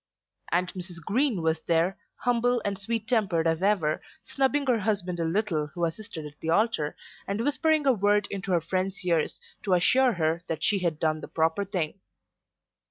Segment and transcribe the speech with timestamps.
[0.51, 0.99] And Mrs.
[0.99, 5.85] Green was there, humble and sweet tempered as ever, snubbing her husband a little who
[5.85, 6.95] assisted at the altar,
[7.27, 11.21] and whispering a word into her friend's ears to assure her that she had done
[11.21, 11.99] the proper thing.